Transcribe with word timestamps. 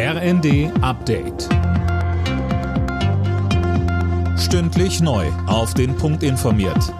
RND 0.00 0.70
Update. 0.80 1.48
Stündlich 4.38 5.00
neu. 5.00 5.26
Auf 5.48 5.74
den 5.74 5.96
Punkt 5.96 6.22
informiert. 6.22 6.94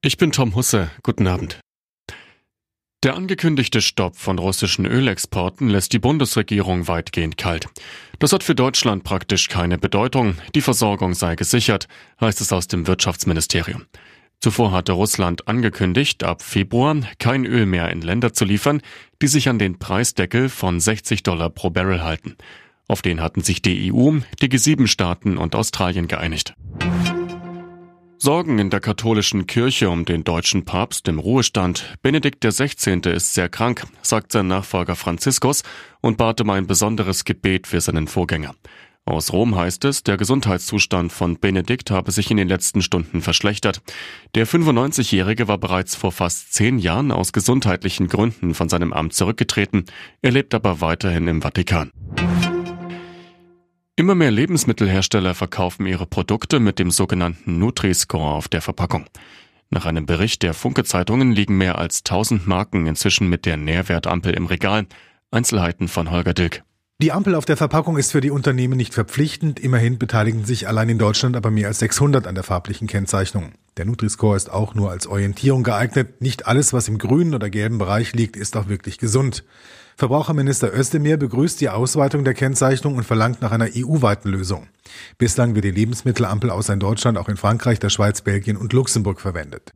Ich 0.00 0.16
bin 0.16 0.32
Tom 0.32 0.54
Husse. 0.54 0.90
Guten 1.02 1.26
Abend. 1.26 1.60
Der 3.04 3.16
angekündigte 3.16 3.82
Stopp 3.82 4.16
von 4.16 4.38
russischen 4.38 4.86
Ölexporten 4.86 5.68
lässt 5.68 5.92
die 5.92 5.98
Bundesregierung 5.98 6.88
weitgehend 6.88 7.36
kalt. 7.36 7.68
Das 8.18 8.32
hat 8.32 8.42
für 8.42 8.54
Deutschland 8.54 9.04
praktisch 9.04 9.48
keine 9.48 9.76
Bedeutung. 9.76 10.38
Die 10.54 10.62
Versorgung 10.62 11.12
sei 11.12 11.36
gesichert, 11.36 11.86
heißt 12.18 12.40
es 12.40 12.50
aus 12.50 12.66
dem 12.66 12.86
Wirtschaftsministerium. 12.86 13.84
Zuvor 14.40 14.70
hatte 14.70 14.92
Russland 14.92 15.48
angekündigt, 15.48 16.22
ab 16.22 16.42
Februar 16.42 16.96
kein 17.18 17.44
Öl 17.44 17.66
mehr 17.66 17.90
in 17.90 18.02
Länder 18.02 18.32
zu 18.32 18.44
liefern, 18.44 18.82
die 19.20 19.26
sich 19.26 19.48
an 19.48 19.58
den 19.58 19.80
Preisdeckel 19.80 20.48
von 20.48 20.78
60 20.78 21.24
Dollar 21.24 21.50
pro 21.50 21.70
Barrel 21.70 22.04
halten. 22.04 22.36
Auf 22.86 23.02
den 23.02 23.20
hatten 23.20 23.42
sich 23.42 23.62
die 23.62 23.92
EU, 23.92 24.18
die 24.40 24.48
G7-Staaten 24.48 25.36
und 25.38 25.56
Australien 25.56 26.06
geeinigt. 26.06 26.54
Sorgen 28.20 28.58
in 28.58 28.70
der 28.70 28.80
katholischen 28.80 29.46
Kirche 29.46 29.90
um 29.90 30.04
den 30.04 30.24
deutschen 30.24 30.64
Papst 30.64 31.06
im 31.08 31.18
Ruhestand. 31.18 31.96
Benedikt 32.02 32.44
XVI. 32.44 33.00
ist 33.10 33.34
sehr 33.34 33.48
krank, 33.48 33.86
sagt 34.02 34.32
sein 34.32 34.48
Nachfolger 34.48 34.96
Franziskus 34.96 35.62
und 36.00 36.16
bat 36.16 36.40
um 36.40 36.50
ein 36.50 36.66
besonderes 36.66 37.24
Gebet 37.24 37.66
für 37.66 37.80
seinen 37.80 38.08
Vorgänger. 38.08 38.54
Aus 39.08 39.32
Rom 39.32 39.56
heißt 39.56 39.86
es, 39.86 40.02
der 40.02 40.18
Gesundheitszustand 40.18 41.12
von 41.12 41.40
Benedikt 41.40 41.90
habe 41.90 42.12
sich 42.12 42.30
in 42.30 42.36
den 42.36 42.46
letzten 42.46 42.82
Stunden 42.82 43.22
verschlechtert. 43.22 43.80
Der 44.34 44.46
95-Jährige 44.46 45.48
war 45.48 45.56
bereits 45.56 45.96
vor 45.96 46.12
fast 46.12 46.52
zehn 46.52 46.78
Jahren 46.78 47.10
aus 47.10 47.32
gesundheitlichen 47.32 48.08
Gründen 48.08 48.52
von 48.52 48.68
seinem 48.68 48.92
Amt 48.92 49.14
zurückgetreten. 49.14 49.86
Er 50.20 50.32
lebt 50.32 50.52
aber 50.52 50.82
weiterhin 50.82 51.26
im 51.26 51.40
Vatikan. 51.40 51.90
Immer 53.96 54.14
mehr 54.14 54.30
Lebensmittelhersteller 54.30 55.34
verkaufen 55.34 55.86
ihre 55.86 56.04
Produkte 56.04 56.60
mit 56.60 56.78
dem 56.78 56.90
sogenannten 56.90 57.58
Nutri-Score 57.58 58.34
auf 58.34 58.48
der 58.48 58.60
Verpackung. 58.60 59.06
Nach 59.70 59.86
einem 59.86 60.04
Bericht 60.04 60.42
der 60.42 60.52
Funke-Zeitungen 60.52 61.32
liegen 61.32 61.56
mehr 61.56 61.78
als 61.78 62.00
1000 62.00 62.46
Marken 62.46 62.86
inzwischen 62.86 63.30
mit 63.30 63.46
der 63.46 63.56
Nährwertampel 63.56 64.34
im 64.34 64.44
Regal. 64.44 64.86
Einzelheiten 65.30 65.88
von 65.88 66.10
Holger 66.10 66.34
Dilk. 66.34 66.62
Die 67.00 67.12
Ampel 67.12 67.36
auf 67.36 67.44
der 67.44 67.56
Verpackung 67.56 67.96
ist 67.96 68.10
für 68.10 68.20
die 68.20 68.32
Unternehmen 68.32 68.76
nicht 68.76 68.92
verpflichtend. 68.92 69.60
Immerhin 69.60 69.98
beteiligen 69.98 70.44
sich 70.44 70.66
allein 70.66 70.88
in 70.88 70.98
Deutschland 70.98 71.36
aber 71.36 71.48
mehr 71.48 71.68
als 71.68 71.78
600 71.78 72.26
an 72.26 72.34
der 72.34 72.42
farblichen 72.42 72.88
Kennzeichnung. 72.88 73.52
Der 73.76 73.84
Nutri-Score 73.84 74.36
ist 74.36 74.50
auch 74.50 74.74
nur 74.74 74.90
als 74.90 75.06
Orientierung 75.06 75.62
geeignet. 75.62 76.20
Nicht 76.20 76.48
alles, 76.48 76.72
was 76.72 76.88
im 76.88 76.98
grünen 76.98 77.36
oder 77.36 77.50
gelben 77.50 77.78
Bereich 77.78 78.14
liegt, 78.14 78.34
ist 78.34 78.56
auch 78.56 78.68
wirklich 78.68 78.98
gesund. 78.98 79.44
Verbraucherminister 79.96 80.76
Özdemir 80.76 81.18
begrüßt 81.18 81.60
die 81.60 81.68
Ausweitung 81.68 82.24
der 82.24 82.34
Kennzeichnung 82.34 82.96
und 82.96 83.04
verlangt 83.04 83.42
nach 83.42 83.52
einer 83.52 83.68
EU-weiten 83.76 84.28
Lösung. 84.28 84.66
Bislang 85.18 85.54
wird 85.54 85.66
die 85.66 85.70
Lebensmittelampel 85.70 86.50
außer 86.50 86.72
in 86.72 86.80
Deutschland 86.80 87.16
auch 87.16 87.28
in 87.28 87.36
Frankreich, 87.36 87.78
der 87.78 87.90
Schweiz, 87.90 88.22
Belgien 88.22 88.56
und 88.56 88.72
Luxemburg 88.72 89.20
verwendet. 89.20 89.72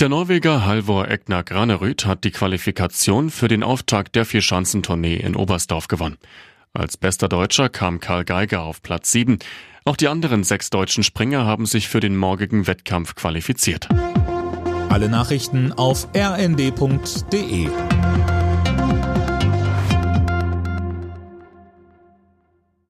Der 0.00 0.08
Norweger 0.08 0.64
Halvor 0.64 1.08
Egnar 1.08 1.44
Granerüt 1.44 2.06
hat 2.06 2.24
die 2.24 2.30
Qualifikation 2.30 3.28
für 3.28 3.48
den 3.48 3.62
Auftakt 3.62 4.16
der 4.16 4.24
Vierschanzentournee 4.24 5.16
in 5.16 5.36
Oberstdorf 5.36 5.88
gewonnen. 5.88 6.16
Als 6.72 6.96
bester 6.96 7.28
Deutscher 7.28 7.68
kam 7.68 8.00
Karl 8.00 8.24
Geiger 8.24 8.62
auf 8.62 8.80
Platz 8.80 9.12
7. 9.12 9.38
Auch 9.84 9.96
die 9.96 10.08
anderen 10.08 10.42
sechs 10.42 10.70
deutschen 10.70 11.02
Springer 11.02 11.44
haben 11.44 11.66
sich 11.66 11.88
für 11.88 12.00
den 12.00 12.16
morgigen 12.16 12.66
Wettkampf 12.66 13.14
qualifiziert. 13.14 13.90
Alle 14.88 15.10
Nachrichten 15.10 15.70
auf 15.74 16.08
rnd.de 16.16 17.68